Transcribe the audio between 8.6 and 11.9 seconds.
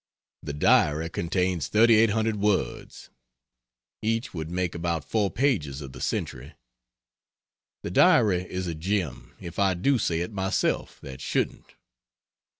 a gem, if I do say it myself that shouldn't.